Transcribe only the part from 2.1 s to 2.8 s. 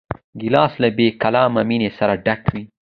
ډک وي.